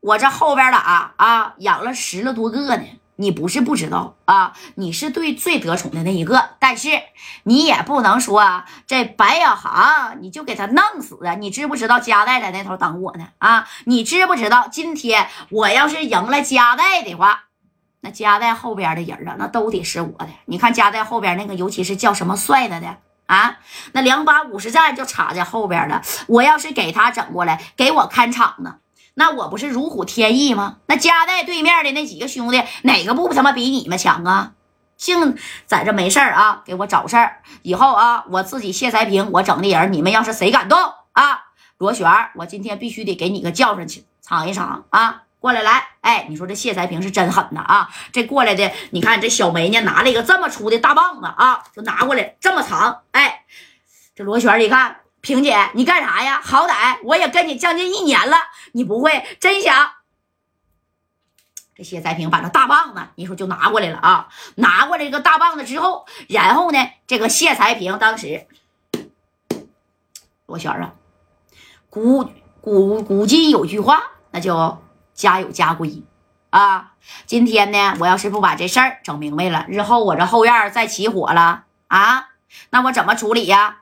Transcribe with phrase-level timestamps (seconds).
[0.00, 2.82] 我这后边的啊啊养了十了多个呢。
[3.16, 6.88] 你不是不知道啊，你是对最得宠的那一个，但是
[7.42, 11.34] 你也不能说这白小航你就给他弄死啊！
[11.34, 13.26] 你知不知道加代在那头等我呢？
[13.36, 17.42] 啊，你知不知道今天我要是赢了加代的话，
[18.00, 20.28] 那加代后边的人啊，那都得是我的。
[20.46, 22.96] 你看加代后边那个，尤其是叫什么帅的的
[23.26, 23.58] 啊，
[23.92, 26.00] 那两把五十战就插在后边了。
[26.26, 28.76] 我要是给他整过来，给我看场子。
[29.20, 30.78] 那我不是如虎添翼吗？
[30.86, 34.52] 那夹在对面的那几个兄弟，哪个不他妈比你们强啊？
[34.96, 37.42] 净在这没事儿啊，给我找事儿。
[37.60, 40.78] 以后啊，我自己谢才平，我整的人，你们要是谁敢动
[41.12, 41.42] 啊，
[41.76, 45.24] 罗旋，我今天必须得给你个叫上去，尝一尝啊！
[45.38, 47.90] 过来来，哎，你说这谢才平是真狠呐啊！
[48.12, 53.42] 这过来的，你看这小梅呢，拿了一个这么粗的大棒子啊，就拿过来这么长，哎，
[54.16, 54.96] 这罗旋一看。
[55.20, 56.40] 萍姐，你干啥呀？
[56.42, 58.36] 好歹我也跟你将近一年了，
[58.72, 59.92] 你不会真想？
[61.74, 64.28] 这谢才平把这大棒子，你说就拿过来了啊！
[64.56, 68.46] 拿过来这个大棒子之后，然后呢，这个谢才平当时，
[70.46, 70.92] 罗旋啊，
[71.88, 72.30] 古
[72.60, 74.82] 古古今有句话，那叫
[75.14, 76.02] 家有家规
[76.50, 76.92] 啊。
[77.24, 82.28] 今天呢，我要是不把这事儿整明白了，日后我这后院再起火了啊，
[82.68, 83.79] 那我怎么处理呀？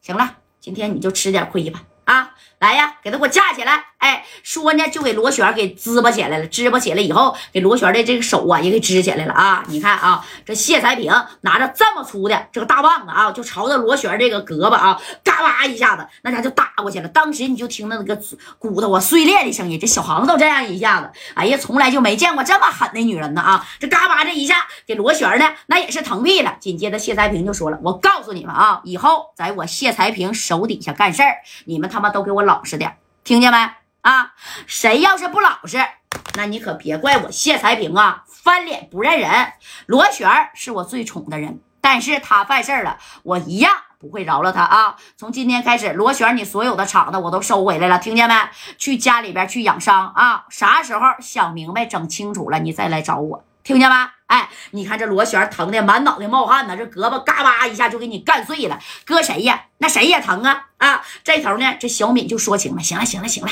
[0.00, 1.84] 行了，今天你就吃点亏吧。
[2.10, 3.84] 啊，来呀，给他给我架起来！
[3.98, 6.46] 哎，说呢，就给罗旋给支巴起来了。
[6.46, 9.62] 支巴起来以后，给罗旋的这个手啊也给支起来了啊！
[9.68, 17.08] 你看啊，这谢才平拿着这么粗的这个大棒子啊，就朝着罗旋这个胳膊啊，嘎巴一下子，那家就打过去了。
[17.08, 18.18] 当时你就听到那个
[18.58, 19.78] 骨头啊碎裂的声音。
[19.78, 23.64] 这小航都这样一下子，哎呀，从来就没见过这么狠的女人呢啊！
[23.78, 26.56] 这嘎巴这一下给罗旋呢，那也是疼毙了。
[26.58, 31.36] 紧接着谢才平就说了：“我告诉你们啊，以后在我谢才平手底下干事儿，
[31.66, 33.58] 你们他。”他妈都给我老实点，听见没
[34.00, 34.32] 啊？
[34.66, 35.76] 谁要是不老实，
[36.34, 39.52] 那你可别怪我谢才平啊，翻脸不认人。
[39.84, 44.96] 罗旋是我最宠的人，但是他犯事了，我一样不会饶了他啊！
[45.18, 48.34] 从今天开始，罗旋，你所有的厂子我都收回来了，听见没？
[48.78, 50.46] 去家里边去养伤啊！
[50.48, 54.12] 啥时候想明白、整清楚了，你再来找我，听见吗？
[54.30, 59.64] 哎，你看这罗旋疼的满脑袋冒汗呢，这胳膊嘎巴一下就给你干碎了，搁谁呀？
[59.78, 60.68] 那谁也疼啊！
[60.78, 63.50] 啊，这头呢，这小敏就说情了，行了，行了，行了，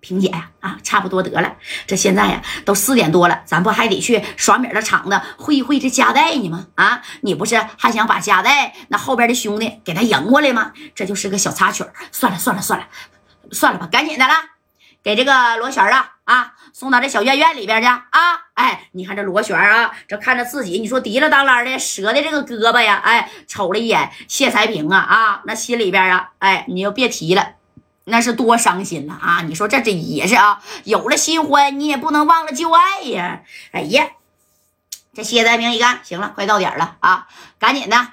[0.00, 1.56] 萍姐呀，啊，差不多得了，
[1.88, 6.68] 这现在呀都四点多了，咱不还得去耍米的厂子会一会这夹带呢吗？
[6.76, 10.72] 啊，你不是还想把夹带那后边的兄弟给他赢过来吗？
[10.94, 12.86] 这就是个小插曲算了算了算了，
[13.50, 14.34] 算了吧，赶紧的了，
[15.08, 16.52] 给这个罗旋啊啊。
[16.74, 18.02] 送到这小院院里边去啊！
[18.52, 27.54] 哎，你看这罗旋啊，这看着自己，你说提了当啷的折的这个胳膊呀，哎，瞅了一眼谢才平啊啊，那心里边啊，哎，你就别提了，
[28.04, 29.40] 那是多伤心了啊！
[29.48, 33.40] 你说这这也是啊，有了新欢，你也不能忘了旧爱呀！
[33.72, 34.08] 哎呀，
[35.14, 37.26] 这谢才平一看，行了，快到点了啊，
[37.58, 38.08] 赶紧的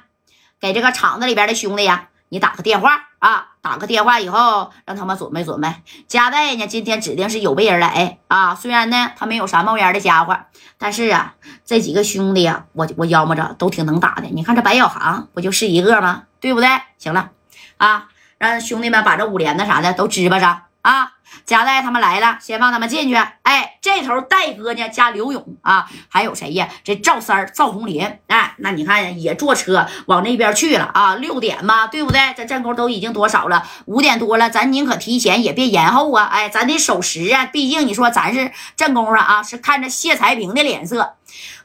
[0.62, 3.48] 给这个厂子里边的兄弟呀，你打个电话啊。
[3.66, 5.68] 打个电话以后，让他们准备准备。
[6.08, 8.54] 加代呢，今天指定是有备而来啊。
[8.54, 10.38] 虽然呢，他没有啥冒烟的家伙，
[10.78, 11.34] 但是啊，
[11.66, 14.28] 这几个兄弟呀，我我要么着都挺能打的。
[14.28, 16.26] 你看这白小航不就是一个吗？
[16.40, 16.70] 对不对？
[17.00, 17.32] 行了
[17.78, 21.14] 啊，让兄弟们把这五连的啥的都支巴上啊。
[21.46, 23.16] 加代他们来了，先放他们进去。
[23.44, 26.68] 哎，这头戴哥呢加刘勇啊，还有谁呀？
[26.84, 28.04] 这赵三赵红林。
[28.28, 31.16] 哎，那你看也坐车往那边去了啊。
[31.16, 32.34] 六点嘛，对不对？
[32.36, 33.68] 这阵功都已经多少了？
[33.86, 36.26] 五点多了，咱宁可提前也别延后啊。
[36.26, 41.16] 哎，咱得守时啊，毕竟你说咱是阵功上啊，是看着谢才平的脸色。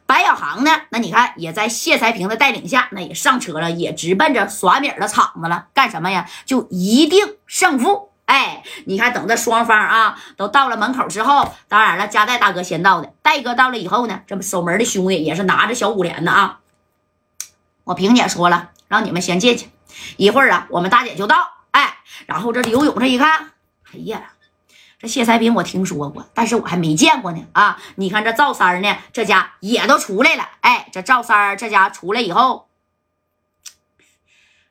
[0.07, 0.73] 白小航呢？
[0.91, 5.67] 那你看也在谢才平的带领下，那也上车了，也直奔着耍米的场子了。
[5.73, 6.29] 干什么呀？
[6.45, 8.10] 就一定胜负。
[8.31, 13.13] 哎，你看，等着双方啊都到了门口之后，当然了，加代大哥先到的。
[13.23, 16.61] 戴哥到了以后呢，这不守门的兄弟也是拿着小五连的啊。
[17.83, 19.69] 我萍姐说了，让你们先进去，
[20.17, 21.55] 一会儿啊，我们大姐就到。
[21.73, 23.51] 哎，然后这刘勇这一看，
[23.93, 24.23] 哎呀，
[25.01, 27.83] 这谢才平我听说过，但是我还没见过呢啊。
[27.97, 30.49] 你看这赵三呢，这家也都出来了。
[30.61, 32.69] 哎，这赵三这家出来以后，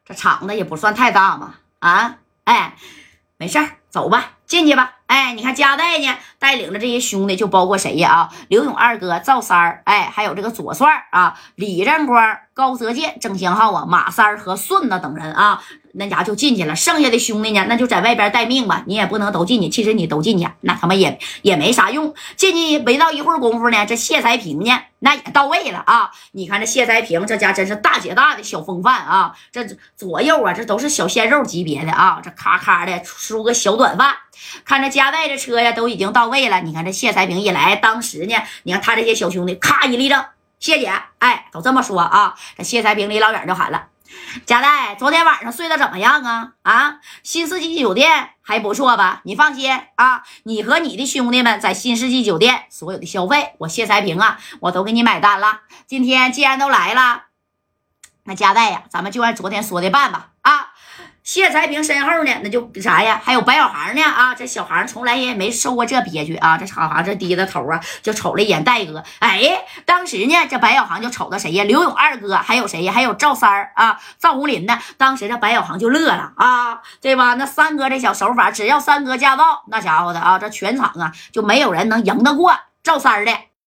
[0.06, 2.78] 这厂子也不算太大嘛啊，哎。
[3.40, 4.98] 没事儿，走吧，进去吧。
[5.08, 8.12] 哎，你看加代呢，带领着这些兄弟，就包括谁呀？
[8.12, 15.64] 啊，刘勇二哥、赵三儿，哎，还有这个左帅啊，李占光、高泽建、郑祥浩啊，马三儿和顺子等人啊，
[15.94, 18.84] 那家就进去了，剩下的兄弟呢，那就在外边待命吧。
[18.86, 22.14] 你也不能都进去，其实你都进去，那他妈也也没啥用。
[22.36, 26.12] 进去没到一会儿功夫呢，这谢才平呢，那也到位了啊！
[26.34, 29.66] 你看这谢才平这家真是大姐大的小风范啊，这
[29.96, 34.16] 左右啊，这都是小鲜肉级别的啊，这咔咔的梳个小短发。
[34.64, 36.62] 看着家外这车呀，都已经到位了。
[36.62, 40.24] 你看这谢才平一来，当时呢，你看他这些小兄弟咔一立正，
[40.60, 42.36] 谢姐，哎，都这么说啊。
[42.58, 43.89] 这谢才平离老远就喊了。
[44.46, 46.54] 贾代，昨天晚上睡得怎么样啊？
[46.64, 49.22] 啊，新世纪酒店还不错吧？
[49.24, 55.62] 你放心啊，你和你的兄弟们在新世纪酒店所有的消费，我谢才平啊，我都给你买单了。
[55.88, 57.24] 今天既然都来了，
[58.24, 60.32] 那贾代呀，咱们就按昨天说的办吧。
[60.42, 60.69] 啊。
[61.32, 63.22] 谢才平身后呢，那就啥呀？
[63.24, 64.34] 还有白小航呢啊！
[64.34, 66.58] 这小航从来也没受过这憋屈啊！
[66.58, 69.04] 这小航这低着头啊，就瞅了一眼戴哥。
[69.20, 71.64] 哎，当时呢，这白小航就瞅到谁呀？
[71.66, 72.92] 刘勇二哥，还有谁呀？
[72.92, 74.80] 还有赵三儿啊，赵红林呢？
[74.98, 77.36] 当时这白小航就乐了啊，对吧？
[77.36, 83.32] 那三哥这小手法，只要三哥驾到，那家伙的啊，这全场啊就没有人能赢得过赵三的。